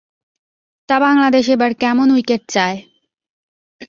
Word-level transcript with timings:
তা 0.89 0.95
বাংলাদেশ 0.99 1.45
এবার 1.49 1.71
কেমন 1.73 2.07
উইকেট 2.11 2.41
চায়? 2.49 2.77